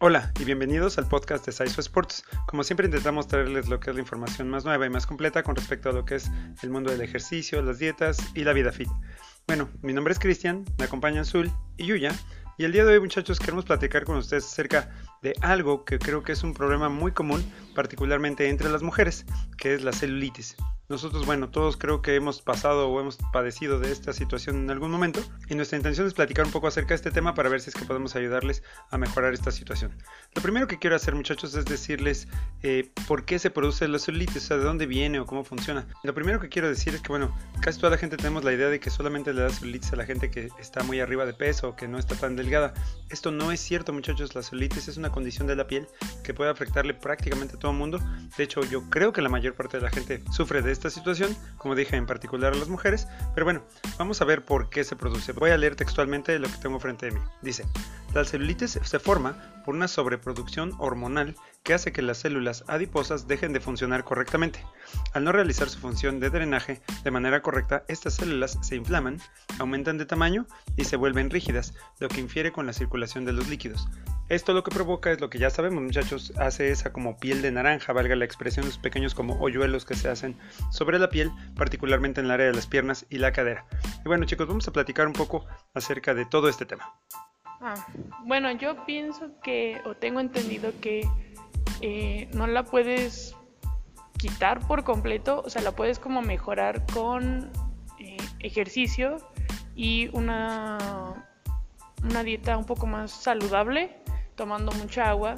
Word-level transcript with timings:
Hola 0.00 0.32
y 0.38 0.44
bienvenidos 0.44 0.96
al 0.96 1.08
podcast 1.08 1.44
de 1.44 1.50
Saizo 1.50 1.80
Sports. 1.80 2.22
Como 2.46 2.62
siempre 2.62 2.86
intentamos 2.86 3.26
traerles 3.26 3.68
lo 3.68 3.80
que 3.80 3.90
es 3.90 3.96
la 3.96 4.02
información 4.02 4.48
más 4.48 4.64
nueva 4.64 4.86
y 4.86 4.90
más 4.90 5.08
completa 5.08 5.42
con 5.42 5.56
respecto 5.56 5.90
a 5.90 5.92
lo 5.92 6.04
que 6.04 6.14
es 6.14 6.30
el 6.62 6.70
mundo 6.70 6.92
del 6.92 7.00
ejercicio, 7.00 7.60
las 7.62 7.80
dietas 7.80 8.18
y 8.32 8.44
la 8.44 8.52
vida 8.52 8.70
fit. 8.70 8.88
Bueno, 9.48 9.68
mi 9.82 9.92
nombre 9.92 10.12
es 10.12 10.20
Cristian, 10.20 10.64
me 10.78 10.84
acompañan 10.84 11.24
Zul 11.24 11.50
y 11.76 11.86
Yuya 11.86 12.12
y 12.56 12.64
el 12.64 12.70
día 12.70 12.84
de 12.84 12.92
hoy 12.92 13.00
muchachos 13.00 13.40
queremos 13.40 13.64
platicar 13.64 14.04
con 14.04 14.18
ustedes 14.18 14.44
acerca 14.44 14.88
de 15.20 15.34
algo 15.40 15.84
que 15.84 15.98
creo 15.98 16.22
que 16.22 16.30
es 16.30 16.44
un 16.44 16.54
problema 16.54 16.88
muy 16.88 17.10
común, 17.10 17.44
particularmente 17.74 18.48
entre 18.48 18.70
las 18.70 18.84
mujeres, 18.84 19.26
que 19.56 19.74
es 19.74 19.82
la 19.82 19.92
celulitis. 19.92 20.54
Nosotros, 20.88 21.26
bueno, 21.26 21.50
todos 21.50 21.76
creo 21.76 22.00
que 22.00 22.14
hemos 22.14 22.40
pasado 22.40 22.88
o 22.88 22.98
hemos 22.98 23.18
padecido 23.30 23.78
de 23.78 23.92
esta 23.92 24.14
situación 24.14 24.56
en 24.56 24.70
algún 24.70 24.90
momento 24.90 25.20
y 25.50 25.54
nuestra 25.54 25.76
intención 25.76 26.06
es 26.06 26.14
platicar 26.14 26.46
un 26.46 26.50
poco 26.50 26.66
acerca 26.66 26.88
de 26.88 26.94
este 26.94 27.10
tema 27.10 27.34
para 27.34 27.50
ver 27.50 27.60
si 27.60 27.68
es 27.68 27.76
que 27.76 27.84
podemos 27.84 28.16
ayudarles 28.16 28.62
a 28.88 28.96
mejorar 28.96 29.34
esta 29.34 29.50
situación. 29.50 29.92
Lo 30.34 30.40
primero 30.40 30.66
que 30.66 30.78
quiero 30.78 30.96
hacer 30.96 31.14
muchachos 31.14 31.54
es 31.54 31.66
decirles 31.66 32.26
eh, 32.62 32.90
por 33.06 33.26
qué 33.26 33.38
se 33.38 33.50
produce 33.50 33.86
la 33.86 33.98
celulitis, 33.98 34.44
o 34.44 34.46
sea, 34.46 34.56
de 34.56 34.64
dónde 34.64 34.86
viene 34.86 35.20
o 35.20 35.26
cómo 35.26 35.44
funciona. 35.44 35.86
Lo 36.04 36.14
primero 36.14 36.40
que 36.40 36.48
quiero 36.48 36.68
decir 36.68 36.94
es 36.94 37.02
que, 37.02 37.08
bueno, 37.08 37.36
casi 37.60 37.78
toda 37.78 37.90
la 37.90 37.98
gente 37.98 38.16
tenemos 38.16 38.42
la 38.42 38.54
idea 38.54 38.70
de 38.70 38.80
que 38.80 38.88
solamente 38.88 39.34
le 39.34 39.42
da 39.42 39.50
celulitis 39.50 39.92
a 39.92 39.96
la 39.96 40.06
gente 40.06 40.30
que 40.30 40.48
está 40.58 40.82
muy 40.84 41.00
arriba 41.00 41.26
de 41.26 41.34
peso 41.34 41.68
o 41.68 41.76
que 41.76 41.86
no 41.86 41.98
está 41.98 42.14
tan 42.14 42.34
delgada. 42.34 42.72
Esto 43.10 43.30
no 43.30 43.52
es 43.52 43.60
cierto 43.60 43.92
muchachos, 43.92 44.34
la 44.34 44.42
celulitis 44.42 44.88
es 44.88 44.96
una 44.96 45.12
condición 45.12 45.46
de 45.46 45.54
la 45.54 45.66
piel 45.66 45.86
que 46.24 46.32
puede 46.32 46.50
afectarle 46.50 46.94
prácticamente 46.94 47.56
a 47.56 47.58
todo 47.58 47.72
el 47.72 47.76
mundo. 47.76 48.00
De 48.38 48.44
hecho, 48.44 48.62
yo 48.64 48.88
creo 48.88 49.12
que 49.12 49.20
la 49.20 49.28
mayor 49.28 49.52
parte 49.52 49.76
de 49.76 49.82
la 49.82 49.90
gente 49.90 50.22
sufre 50.32 50.62
de 50.62 50.77
esta 50.78 50.90
situación, 50.90 51.36
como 51.56 51.74
dije 51.74 51.96
en 51.96 52.06
particular 52.06 52.52
a 52.52 52.56
las 52.56 52.68
mujeres, 52.68 53.08
pero 53.34 53.44
bueno, 53.44 53.62
vamos 53.98 54.20
a 54.20 54.24
ver 54.24 54.44
por 54.44 54.70
qué 54.70 54.84
se 54.84 54.94
produce. 54.94 55.32
Voy 55.32 55.50
a 55.50 55.56
leer 55.56 55.74
textualmente 55.74 56.38
lo 56.38 56.48
que 56.48 56.56
tengo 56.58 56.78
frente 56.78 57.06
de 57.06 57.12
mí. 57.12 57.20
Dice, 57.42 57.66
la 58.14 58.24
celulitis 58.24 58.78
se 58.80 58.98
forma 59.00 59.36
por 59.64 59.74
una 59.74 59.88
sobreproducción 59.88 60.72
hormonal 60.78 61.34
que 61.64 61.74
hace 61.74 61.92
que 61.92 62.00
las 62.00 62.18
células 62.18 62.64
adiposas 62.68 63.26
dejen 63.26 63.52
de 63.52 63.60
funcionar 63.60 64.04
correctamente. 64.04 64.64
Al 65.12 65.24
no 65.24 65.32
realizar 65.32 65.68
su 65.68 65.80
función 65.80 66.20
de 66.20 66.30
drenaje 66.30 66.80
de 67.02 67.10
manera 67.10 67.42
correcta, 67.42 67.82
estas 67.88 68.14
células 68.14 68.56
se 68.62 68.76
inflaman, 68.76 69.20
aumentan 69.58 69.98
de 69.98 70.06
tamaño 70.06 70.46
y 70.76 70.84
se 70.84 70.96
vuelven 70.96 71.30
rígidas, 71.30 71.74
lo 71.98 72.08
que 72.08 72.20
infiere 72.20 72.52
con 72.52 72.66
la 72.66 72.72
circulación 72.72 73.24
de 73.24 73.32
los 73.32 73.48
líquidos. 73.48 73.88
Esto 74.28 74.52
lo 74.52 74.62
que 74.62 74.70
provoca 74.70 75.10
es 75.10 75.22
lo 75.22 75.30
que 75.30 75.38
ya 75.38 75.48
sabemos 75.48 75.82
muchachos, 75.82 76.34
hace 76.36 76.70
esa 76.70 76.92
como 76.92 77.16
piel 77.16 77.40
de 77.40 77.50
naranja, 77.50 77.94
valga 77.94 78.14
la 78.14 78.26
expresión, 78.26 78.66
los 78.66 78.76
pequeños 78.76 79.14
como 79.14 79.40
hoyuelos 79.40 79.86
que 79.86 79.94
se 79.94 80.10
hacen 80.10 80.36
sobre 80.70 80.98
la 80.98 81.08
piel, 81.08 81.30
particularmente 81.56 82.20
en 82.20 82.26
el 82.26 82.32
área 82.32 82.46
de 82.46 82.52
las 82.52 82.66
piernas 82.66 83.06
y 83.08 83.16
la 83.18 83.32
cadera. 83.32 83.64
Y 84.04 84.06
bueno 84.06 84.26
chicos, 84.26 84.46
vamos 84.46 84.68
a 84.68 84.72
platicar 84.72 85.06
un 85.06 85.14
poco 85.14 85.46
acerca 85.72 86.12
de 86.12 86.26
todo 86.26 86.50
este 86.50 86.66
tema. 86.66 86.94
Ah, 87.62 87.86
bueno, 88.26 88.52
yo 88.52 88.84
pienso 88.84 89.30
que, 89.42 89.80
o 89.86 89.94
tengo 89.94 90.20
entendido 90.20 90.72
que 90.82 91.08
eh, 91.80 92.28
no 92.34 92.46
la 92.46 92.66
puedes 92.66 93.34
quitar 94.18 94.60
por 94.60 94.84
completo, 94.84 95.42
o 95.42 95.48
sea, 95.48 95.62
la 95.62 95.72
puedes 95.72 95.98
como 95.98 96.20
mejorar 96.20 96.84
con 96.92 97.50
eh, 97.98 98.18
ejercicio 98.40 99.16
y 99.74 100.10
una, 100.12 101.26
una 102.04 102.22
dieta 102.22 102.58
un 102.58 102.66
poco 102.66 102.86
más 102.86 103.10
saludable 103.10 103.96
tomando 104.38 104.72
mucha 104.72 105.10
agua. 105.10 105.34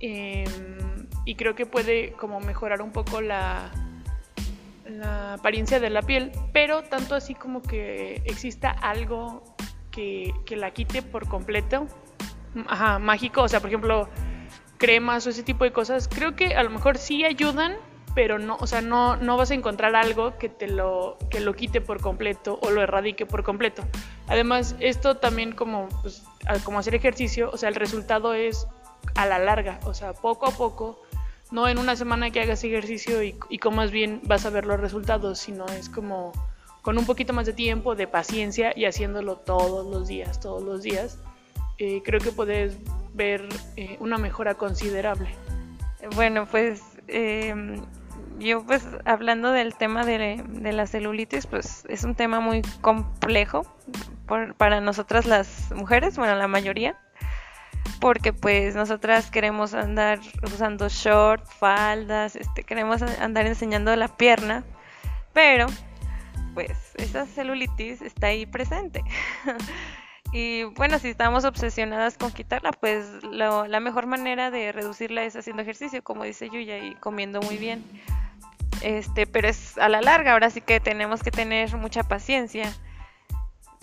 Em, 0.00 1.06
y 1.24 1.36
creo 1.36 1.54
que 1.54 1.66
puede 1.66 2.12
como 2.14 2.40
mejorar 2.40 2.82
un 2.82 2.90
poco 2.90 3.20
la, 3.20 3.70
la 4.86 5.34
apariencia 5.34 5.78
de 5.78 5.90
la 5.90 6.02
piel, 6.02 6.32
pero 6.52 6.82
tanto 6.82 7.14
así 7.14 7.36
como 7.36 7.62
que 7.62 8.22
exista 8.24 8.70
algo 8.70 9.44
que, 9.92 10.34
que 10.44 10.56
la 10.56 10.72
quite 10.72 11.02
por 11.02 11.28
completo, 11.28 11.86
ajá, 12.66 12.98
mágico, 12.98 13.42
o 13.42 13.48
sea, 13.48 13.60
por 13.60 13.68
ejemplo, 13.68 14.08
cremas 14.78 15.26
o 15.26 15.30
ese 15.30 15.44
tipo 15.44 15.62
de 15.62 15.72
cosas, 15.72 16.08
creo 16.08 16.34
que 16.34 16.56
a 16.56 16.62
lo 16.64 16.70
mejor 16.70 16.98
sí 16.98 17.24
ayudan, 17.24 17.76
pero 18.14 18.38
no, 18.38 18.56
o 18.58 18.66
sea, 18.66 18.80
no, 18.80 19.16
no 19.16 19.36
vas 19.36 19.52
a 19.52 19.54
encontrar 19.54 19.94
algo 19.94 20.36
que 20.38 20.48
te 20.48 20.66
lo, 20.66 21.18
que 21.30 21.38
lo 21.40 21.54
quite 21.54 21.80
por 21.80 22.00
completo 22.00 22.58
o 22.62 22.70
lo 22.70 22.82
erradique 22.82 23.26
por 23.26 23.44
completo. 23.44 23.84
Además, 24.28 24.76
esto 24.80 25.16
también 25.16 25.52
como, 25.52 25.88
pues, 26.02 26.22
como 26.64 26.78
hacer 26.78 26.94
ejercicio, 26.94 27.50
o 27.52 27.56
sea, 27.56 27.68
el 27.68 27.74
resultado 27.74 28.34
es 28.34 28.66
a 29.14 29.26
la 29.26 29.38
larga, 29.38 29.80
o 29.84 29.94
sea, 29.94 30.12
poco 30.12 30.46
a 30.46 30.52
poco, 30.52 31.02
no 31.50 31.68
en 31.68 31.78
una 31.78 31.96
semana 31.96 32.30
que 32.30 32.40
hagas 32.40 32.64
ejercicio 32.64 33.22
y, 33.22 33.36
y 33.50 33.58
más 33.70 33.90
bien 33.90 34.20
vas 34.24 34.46
a 34.46 34.50
ver 34.50 34.64
los 34.64 34.80
resultados, 34.80 35.38
sino 35.38 35.66
es 35.66 35.88
como 35.88 36.32
con 36.82 36.98
un 36.98 37.06
poquito 37.06 37.32
más 37.32 37.46
de 37.46 37.52
tiempo, 37.52 37.94
de 37.94 38.06
paciencia 38.06 38.72
y 38.74 38.84
haciéndolo 38.84 39.36
todos 39.36 39.86
los 39.86 40.08
días, 40.08 40.40
todos 40.40 40.62
los 40.62 40.82
días, 40.82 41.18
eh, 41.78 42.02
creo 42.04 42.20
que 42.20 42.32
puedes 42.32 42.76
ver 43.14 43.48
eh, 43.76 43.96
una 44.00 44.18
mejora 44.18 44.54
considerable. 44.54 45.28
Bueno, 46.14 46.46
pues 46.46 46.82
eh, 47.06 47.80
yo 48.38 48.64
pues 48.66 48.84
hablando 49.04 49.52
del 49.52 49.74
tema 49.76 50.04
de, 50.04 50.44
la 50.72 50.86
celulitis, 50.86 51.46
pues 51.46 51.84
es 51.88 52.02
un 52.04 52.14
tema 52.14 52.40
muy 52.40 52.62
complejo 52.80 53.64
para 54.26 54.80
nosotras 54.80 55.26
las 55.26 55.70
mujeres, 55.72 56.16
bueno, 56.16 56.34
la 56.34 56.48
mayoría, 56.48 56.98
porque 58.00 58.32
pues 58.32 58.74
nosotras 58.74 59.30
queremos 59.30 59.74
andar 59.74 60.20
usando 60.42 60.88
short, 60.88 61.46
faldas, 61.46 62.36
este, 62.36 62.64
queremos 62.64 63.02
andar 63.02 63.46
enseñando 63.46 63.94
la 63.96 64.08
pierna, 64.08 64.64
pero 65.32 65.66
pues 66.54 66.94
esa 66.96 67.26
celulitis 67.26 68.02
está 68.02 68.28
ahí 68.28 68.46
presente. 68.46 69.02
y 70.32 70.64
bueno, 70.64 70.98
si 70.98 71.08
estamos 71.08 71.44
obsesionadas 71.44 72.16
con 72.18 72.32
quitarla, 72.32 72.72
pues 72.72 73.06
la 73.22 73.80
mejor 73.80 74.06
manera 74.06 74.50
de 74.50 74.72
reducirla 74.72 75.24
es 75.24 75.36
haciendo 75.36 75.62
ejercicio, 75.62 76.02
como 76.02 76.24
dice 76.24 76.50
Yuya, 76.50 76.78
y 76.78 76.94
comiendo 76.96 77.40
muy 77.40 77.56
bien. 77.56 77.84
Este, 78.82 79.26
pero 79.26 79.48
es 79.48 79.78
a 79.78 79.88
la 79.88 80.00
larga, 80.00 80.32
ahora 80.32 80.50
sí 80.50 80.60
que 80.60 80.80
tenemos 80.80 81.22
que 81.22 81.30
tener 81.30 81.76
mucha 81.76 82.02
paciencia. 82.02 82.72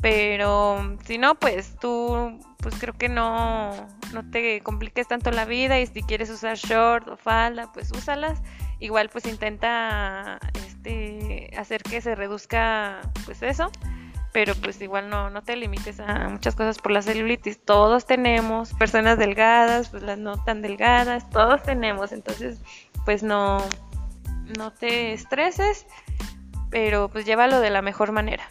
Pero 0.01 0.97
si 1.05 1.17
no, 1.17 1.35
pues 1.35 1.75
tú, 1.79 2.39
pues 2.57 2.75
creo 2.79 2.93
que 2.93 3.09
no, 3.09 3.71
no 4.13 4.29
te 4.29 4.61
compliques 4.61 5.07
tanto 5.07 5.31
la 5.31 5.45
vida 5.45 5.79
y 5.79 5.87
si 5.87 6.03
quieres 6.03 6.29
usar 6.29 6.55
short 6.55 7.07
o 7.09 7.17
falda, 7.17 7.71
pues 7.73 7.91
úsalas. 7.91 8.41
Igual 8.79 9.09
pues 9.09 9.25
intenta 9.25 10.39
este, 10.53 11.51
hacer 11.57 11.83
que 11.83 11.99
se 11.99 12.15
reduzca 12.15 13.01
pues 13.25 13.41
eso, 13.43 13.71
pero 14.31 14.55
pues 14.55 14.81
igual 14.81 15.09
no, 15.09 15.29
no 15.29 15.41
te 15.41 15.57
limites 15.57 15.99
a 15.99 16.29
muchas 16.29 16.55
cosas 16.55 16.79
por 16.79 16.93
la 16.93 17.01
celulitis. 17.01 17.59
Todos 17.59 18.05
tenemos 18.05 18.73
personas 18.75 19.17
delgadas, 19.17 19.89
pues 19.89 20.01
las 20.03 20.17
no 20.17 20.41
tan 20.41 20.61
delgadas, 20.61 21.29
todos 21.29 21.61
tenemos, 21.63 22.13
entonces 22.13 22.61
pues 23.03 23.21
no, 23.21 23.57
no 24.57 24.71
te 24.71 25.11
estreses, 25.11 25.85
pero 26.69 27.09
pues 27.09 27.25
llévalo 27.25 27.59
de 27.59 27.69
la 27.69 27.81
mejor 27.81 28.13
manera. 28.13 28.47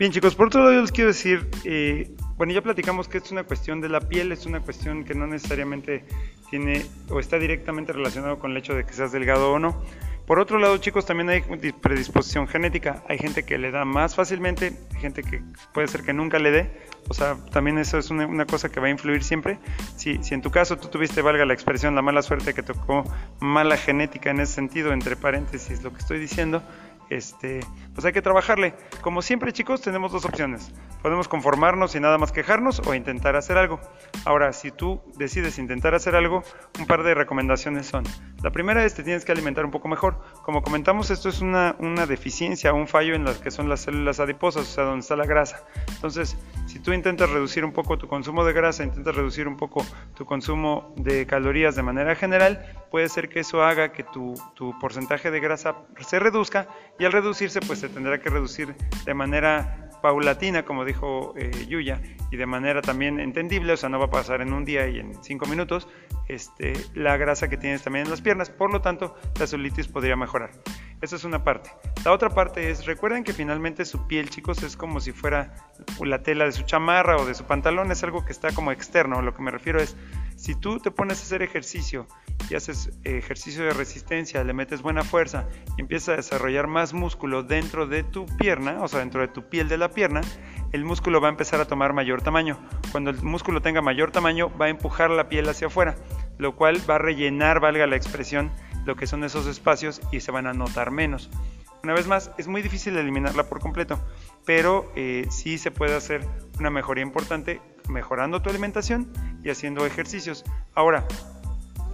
Bien 0.00 0.12
chicos, 0.12 0.34
por 0.34 0.46
otro 0.46 0.60
lado 0.60 0.72
yo 0.72 0.80
les 0.80 0.92
quiero 0.92 1.08
decir, 1.08 1.46
eh, 1.66 2.10
bueno 2.38 2.54
ya 2.54 2.62
platicamos 2.62 3.06
que 3.06 3.18
es 3.18 3.30
una 3.32 3.44
cuestión 3.44 3.82
de 3.82 3.90
la 3.90 4.00
piel, 4.00 4.32
es 4.32 4.46
una 4.46 4.60
cuestión 4.60 5.04
que 5.04 5.14
no 5.14 5.26
necesariamente 5.26 6.06
tiene 6.48 6.86
o 7.10 7.20
está 7.20 7.38
directamente 7.38 7.92
relacionado 7.92 8.38
con 8.38 8.52
el 8.52 8.56
hecho 8.56 8.74
de 8.74 8.86
que 8.86 8.94
seas 8.94 9.12
delgado 9.12 9.52
o 9.52 9.58
no. 9.58 9.78
Por 10.26 10.38
otro 10.38 10.58
lado, 10.58 10.78
chicos, 10.78 11.04
también 11.04 11.28
hay 11.28 11.42
predisposición 11.72 12.46
genética. 12.46 13.02
Hay 13.08 13.18
gente 13.18 13.42
que 13.42 13.58
le 13.58 13.72
da 13.72 13.84
más 13.84 14.14
fácilmente, 14.14 14.72
hay 14.94 15.00
gente 15.00 15.22
que 15.22 15.42
puede 15.74 15.88
ser 15.88 16.02
que 16.02 16.12
nunca 16.12 16.38
le 16.38 16.52
dé. 16.52 16.70
O 17.08 17.14
sea, 17.14 17.36
también 17.50 17.76
eso 17.78 17.98
es 17.98 18.10
una, 18.10 18.46
cosa 18.46 18.70
que 18.70 18.78
va 18.78 18.86
a 18.86 18.90
influir 18.90 19.24
siempre. 19.24 19.58
Si, 19.96 20.22
si 20.22 20.32
en 20.32 20.40
tu 20.40 20.52
caso 20.52 20.78
tú 20.78 20.86
tuviste, 20.86 21.20
valga 21.20 21.44
la 21.44 21.52
expresión, 21.52 21.96
la 21.96 22.02
mala 22.02 22.22
suerte 22.22 22.54
que 22.54 22.62
tocó 22.62 23.04
mala 23.40 23.76
genética 23.76 24.30
en 24.30 24.38
ese 24.38 24.52
sentido, 24.52 24.92
entre 24.92 25.16
paréntesis 25.16 25.82
lo 25.82 25.92
que 25.92 25.98
estoy 25.98 26.20
diciendo, 26.20 26.62
este, 27.10 27.60
pues 27.94 28.04
hay 28.04 28.12
que 28.12 28.22
trabajarle. 28.22 28.74
Como 29.02 29.20
siempre, 29.20 29.52
chicos, 29.52 29.82
tenemos 29.82 30.12
dos 30.12 30.24
opciones. 30.24 30.72
Podemos 31.02 31.28
conformarnos 31.28 31.94
y 31.94 32.00
nada 32.00 32.18
más 32.18 32.32
quejarnos 32.32 32.80
o 32.86 32.94
intentar 32.94 33.36
hacer 33.36 33.58
algo. 33.58 33.80
Ahora, 34.24 34.52
si 34.52 34.70
tú 34.70 35.00
decides 35.16 35.58
intentar 35.58 35.94
hacer 35.94 36.14
algo, 36.14 36.42
un 36.78 36.86
par 36.86 37.02
de 37.02 37.14
recomendaciones 37.14 37.86
son. 37.86 38.04
La 38.42 38.50
primera 38.50 38.84
es 38.84 38.94
te 38.94 39.02
tienes 39.02 39.24
que 39.24 39.32
alimentar 39.32 39.64
un 39.64 39.70
poco 39.70 39.88
mejor. 39.88 40.22
Como 40.42 40.62
comentamos, 40.62 41.10
esto 41.10 41.28
es 41.28 41.40
una, 41.40 41.76
una 41.78 42.06
deficiencia, 42.06 42.72
un 42.72 42.86
fallo 42.86 43.14
en 43.14 43.24
las 43.24 43.38
que 43.38 43.50
son 43.50 43.68
las 43.68 43.80
células 43.80 44.20
adiposas, 44.20 44.62
o 44.62 44.72
sea, 44.72 44.84
donde 44.84 45.00
está 45.00 45.16
la 45.16 45.26
grasa. 45.26 45.64
Entonces, 45.88 46.36
si 46.66 46.78
tú 46.78 46.92
intentas 46.92 47.28
reducir 47.30 47.64
un 47.64 47.72
poco 47.72 47.98
tu 47.98 48.06
consumo 48.06 48.44
de 48.44 48.52
grasa, 48.52 48.84
intentas 48.84 49.14
reducir 49.14 49.48
un 49.48 49.56
poco 49.56 49.84
tu 50.14 50.24
consumo 50.24 50.94
de 50.96 51.26
calorías 51.26 51.74
de 51.74 51.82
manera 51.82 52.14
general, 52.14 52.64
puede 52.90 53.08
ser 53.08 53.28
que 53.28 53.40
eso 53.40 53.62
haga 53.62 53.92
que 53.92 54.02
tu, 54.02 54.34
tu 54.54 54.78
porcentaje 54.78 55.30
de 55.30 55.40
grasa 55.40 55.76
se 56.06 56.18
reduzca 56.18 56.68
y 56.98 57.04
al 57.04 57.12
reducirse 57.12 57.60
pues 57.60 57.78
se 57.78 57.88
tendrá 57.88 58.20
que 58.20 58.30
reducir 58.30 58.74
de 59.04 59.14
manera 59.14 59.90
paulatina, 60.00 60.64
como 60.64 60.84
dijo 60.84 61.34
eh, 61.36 61.50
Yuya, 61.68 62.00
y 62.30 62.36
de 62.36 62.46
manera 62.46 62.82
también 62.82 63.20
entendible, 63.20 63.72
o 63.72 63.76
sea, 63.76 63.88
no 63.88 63.98
va 63.98 64.06
a 64.06 64.10
pasar 64.10 64.40
en 64.40 64.52
un 64.52 64.64
día 64.64 64.88
y 64.88 64.98
en 64.98 65.22
cinco 65.22 65.46
minutos, 65.46 65.88
este, 66.28 66.72
la 66.94 67.16
grasa 67.16 67.48
que 67.48 67.56
tienes 67.56 67.82
también 67.82 68.04
en 68.06 68.10
las 68.10 68.20
piernas, 68.20 68.50
por 68.50 68.72
lo 68.72 68.80
tanto, 68.80 69.16
la 69.38 69.46
celulitis 69.46 69.88
podría 69.88 70.16
mejorar. 70.16 70.50
Esa 71.00 71.16
es 71.16 71.24
una 71.24 71.44
parte. 71.44 71.70
La 72.04 72.12
otra 72.12 72.30
parte 72.30 72.70
es, 72.70 72.84
recuerden 72.84 73.24
que 73.24 73.32
finalmente 73.32 73.84
su 73.84 74.06
piel, 74.06 74.28
chicos, 74.28 74.62
es 74.62 74.76
como 74.76 75.00
si 75.00 75.12
fuera 75.12 75.54
la 76.04 76.22
tela 76.22 76.44
de 76.44 76.52
su 76.52 76.62
chamarra 76.62 77.16
o 77.16 77.24
de 77.24 77.34
su 77.34 77.44
pantalón, 77.44 77.90
es 77.90 78.02
algo 78.04 78.24
que 78.24 78.32
está 78.32 78.52
como 78.52 78.70
externo. 78.70 79.22
Lo 79.22 79.34
que 79.34 79.42
me 79.42 79.50
refiero 79.50 79.80
es, 79.80 79.96
si 80.36 80.54
tú 80.54 80.78
te 80.78 80.90
pones 80.90 81.20
a 81.20 81.22
hacer 81.22 81.42
ejercicio 81.42 82.06
y 82.50 82.56
haces 82.56 82.90
ejercicio 83.04 83.64
de 83.64 83.70
resistencia, 83.70 84.42
le 84.44 84.52
metes 84.52 84.82
buena 84.82 85.02
fuerza 85.02 85.48
y 85.76 85.82
empiezas 85.82 86.08
a 86.08 86.16
desarrollar 86.16 86.66
más 86.66 86.92
músculo 86.92 87.42
dentro 87.42 87.86
de 87.86 88.02
tu 88.02 88.26
pierna, 88.26 88.82
o 88.82 88.88
sea, 88.88 89.00
dentro 89.00 89.20
de 89.20 89.28
tu 89.28 89.48
piel 89.48 89.68
de 89.68 89.78
la 89.78 89.90
pierna, 89.90 90.20
el 90.72 90.84
músculo 90.84 91.20
va 91.20 91.28
a 91.28 91.30
empezar 91.30 91.60
a 91.60 91.66
tomar 91.66 91.92
mayor 91.92 92.22
tamaño. 92.22 92.58
Cuando 92.90 93.10
el 93.10 93.22
músculo 93.22 93.62
tenga 93.62 93.82
mayor 93.82 94.10
tamaño, 94.10 94.50
va 94.60 94.66
a 94.66 94.70
empujar 94.70 95.10
la 95.10 95.28
piel 95.28 95.48
hacia 95.48 95.68
afuera, 95.68 95.96
lo 96.38 96.56
cual 96.56 96.80
va 96.88 96.96
a 96.96 96.98
rellenar, 96.98 97.60
valga 97.60 97.86
la 97.86 97.96
expresión, 97.96 98.50
lo 98.84 98.96
que 98.96 99.06
son 99.06 99.24
esos 99.24 99.46
espacios 99.46 100.00
y 100.10 100.20
se 100.20 100.32
van 100.32 100.46
a 100.46 100.52
notar 100.52 100.90
menos. 100.90 101.30
Una 101.82 101.94
vez 101.94 102.06
más, 102.06 102.30
es 102.36 102.46
muy 102.46 102.62
difícil 102.62 102.96
eliminarla 102.96 103.48
por 103.48 103.60
completo, 103.60 103.98
pero 104.44 104.92
eh, 104.96 105.26
sí 105.30 105.56
se 105.56 105.70
puede 105.70 105.94
hacer 105.96 106.26
una 106.58 106.70
mejoría 106.70 107.02
importante 107.02 107.60
mejorando 107.88 108.42
tu 108.42 108.50
alimentación 108.50 109.10
y 109.42 109.50
haciendo 109.50 109.86
ejercicios. 109.86 110.44
Ahora, 110.74 111.06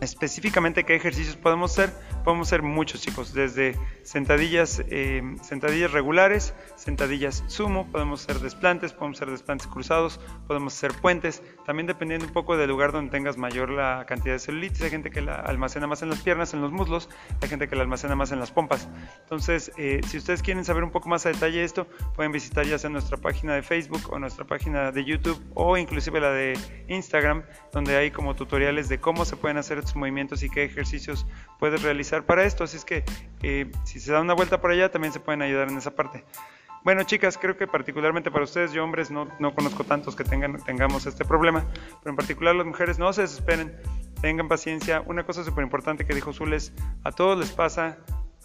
específicamente 0.01 0.85
qué 0.85 0.95
ejercicios 0.97 1.37
podemos 1.37 1.73
hacer, 1.73 1.93
podemos 2.27 2.49
hacer 2.49 2.63
muchos 2.63 3.03
chicos, 3.03 3.33
desde 3.33 3.79
sentadillas, 4.03 4.83
eh, 4.91 5.23
sentadillas 5.43 5.93
regulares, 5.93 6.55
sentadillas 6.75 7.45
sumo, 7.47 7.87
podemos 7.93 8.25
hacer 8.25 8.43
desplantes, 8.43 8.93
podemos 8.93 9.19
hacer 9.19 9.31
desplantes 9.31 9.69
cruzados, 9.69 10.19
podemos 10.49 10.75
hacer 10.75 10.93
puentes, 11.01 11.41
también 11.65 11.87
dependiendo 11.87 12.27
un 12.27 12.33
poco 12.33 12.57
del 12.57 12.69
lugar 12.69 12.91
donde 12.91 13.13
tengas 13.13 13.37
mayor 13.37 13.71
la 13.71 14.07
cantidad 14.09 14.35
de 14.35 14.41
celulitis, 14.41 14.83
hay 14.83 14.91
gente 14.91 15.11
que 15.11 15.21
la 15.21 15.37
almacena 15.37 15.87
más 15.87 16.03
en 16.03 16.11
las 16.11 16.19
piernas, 16.19 16.53
en 16.53 16.63
los 16.63 16.73
muslos, 16.73 17.09
hay 17.41 17.49
gente 17.49 17.69
que 17.69 17.77
la 17.77 17.83
almacena 17.83 18.17
más 18.17 18.33
en 18.33 18.41
las 18.41 18.51
pompas. 18.51 18.89
Entonces, 19.21 19.71
eh, 19.77 20.01
si 20.09 20.19
ustedes 20.19 20.43
quieren 20.43 20.65
saber 20.65 20.83
un 20.83 20.91
poco 20.91 21.09
más 21.09 21.27
a 21.27 21.29
detalle 21.29 21.63
esto, 21.63 21.87
pueden 22.17 22.33
visitar 22.33 22.67
ya 22.67 22.77
sea 22.77 22.91
nuestra 22.91 23.19
página 23.19 23.55
de 23.55 23.63
Facebook 23.63 24.03
o 24.11 24.19
nuestra 24.19 24.45
página 24.45 24.91
de 24.91 25.05
YouTube 25.05 25.41
o 25.55 25.77
inclusive 25.77 26.19
la 26.19 26.33
de 26.33 26.59
Instagram, 26.89 27.45
donde 27.73 27.97
hay 27.97 28.11
como 28.11 28.35
tutoriales 28.35 28.89
de 28.89 28.99
cómo 28.99 29.25
se 29.25 29.37
pueden 29.37 29.59
hacer 29.59 29.79
estos 29.79 29.95
movimientos 29.95 30.43
y 30.43 30.51
qué 30.51 30.65
ejercicios 30.65 31.25
puedes 31.61 31.83
realizar 31.85 32.16
para 32.25 32.45
esto. 32.45 32.65
Así 32.65 32.77
es 32.77 32.85
que 32.85 33.05
eh, 33.43 33.71
si 33.85 34.01
se 34.01 34.13
da 34.13 34.21
una 34.21 34.35
vuelta 34.35 34.61
por 34.61 34.71
allá, 34.71 34.91
también 34.91 35.13
se 35.13 35.21
pueden 35.21 35.43
ayudar 35.43 35.69
en 35.69 35.77
esa 35.77 35.95
parte. 35.95 36.25
Bueno, 36.85 37.03
chicas, 37.03 37.37
creo 37.37 37.57
que 37.57 37.67
particularmente 37.67 38.31
para 38.31 38.45
ustedes, 38.45 38.73
yo 38.73 38.85
hombres 38.85 39.11
no, 39.11 39.27
no 39.41 39.55
conozco 39.55 39.83
tantos 39.83 40.15
que 40.15 40.23
tengan, 40.23 40.63
tengamos 40.65 41.05
este 41.07 41.25
problema, 41.25 41.67
pero 42.01 42.11
en 42.11 42.17
particular 42.17 42.55
las 42.55 42.65
mujeres 42.65 42.97
no 42.97 43.13
se 43.13 43.23
desesperen, 43.23 43.77
tengan 44.21 44.47
paciencia. 44.47 45.03
Una 45.05 45.27
cosa 45.27 45.43
súper 45.43 45.65
importante 45.65 46.07
que 46.07 46.15
dijo 46.15 46.33
Zules, 46.33 46.73
a 47.03 47.11
todos 47.11 47.39
les 47.41 47.51
pasa, 47.51 47.99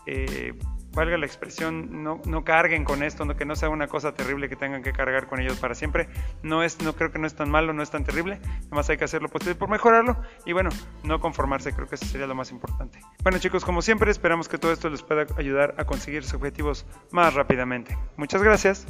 eh, 0.07 0.57
valga 0.93 1.17
la 1.17 1.25
expresión, 1.25 2.03
no, 2.03 2.21
no 2.25 2.43
carguen 2.43 2.83
con 2.83 3.03
esto, 3.03 3.25
no, 3.25 3.35
que 3.35 3.45
no 3.45 3.55
sea 3.55 3.69
una 3.69 3.87
cosa 3.87 4.13
terrible 4.13 4.49
que 4.49 4.55
tengan 4.55 4.83
que 4.83 4.93
cargar 4.93 5.27
con 5.27 5.39
ellos 5.39 5.57
para 5.57 5.75
siempre. 5.75 6.07
No 6.43 6.63
es, 6.63 6.81
no 6.81 6.93
creo 6.93 7.11
que 7.11 7.19
no 7.19 7.27
es 7.27 7.35
tan 7.35 7.49
malo, 7.49 7.73
no 7.73 7.83
es 7.83 7.91
tan 7.91 8.03
terrible, 8.03 8.39
más 8.69 8.89
hay 8.89 8.97
que 8.97 9.05
hacer 9.05 9.21
lo 9.21 9.29
posible 9.29 9.55
por 9.55 9.69
mejorarlo 9.69 10.17
y 10.45 10.53
bueno, 10.53 10.69
no 11.03 11.19
conformarse, 11.19 11.73
creo 11.73 11.87
que 11.87 11.95
eso 11.95 12.05
sería 12.05 12.27
lo 12.27 12.35
más 12.35 12.51
importante. 12.51 12.99
Bueno 13.23 13.39
chicos, 13.39 13.63
como 13.63 13.81
siempre, 13.81 14.11
esperamos 14.11 14.49
que 14.49 14.57
todo 14.57 14.71
esto 14.71 14.89
les 14.89 15.01
pueda 15.01 15.25
ayudar 15.37 15.75
a 15.77 15.85
conseguir 15.85 16.23
sus 16.23 16.33
objetivos 16.35 16.85
más 17.11 17.33
rápidamente. 17.33 17.97
Muchas 18.17 18.43
gracias. 18.43 18.87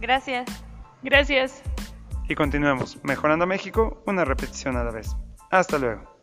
Gracias. 0.00 0.46
Gracias. 1.02 1.62
Y 2.28 2.34
continuemos, 2.34 2.98
mejorando 3.04 3.46
México, 3.46 4.02
una 4.06 4.24
repetición 4.24 4.76
a 4.76 4.84
la 4.84 4.90
vez. 4.90 5.14
Hasta 5.50 5.78
luego. 5.78 6.13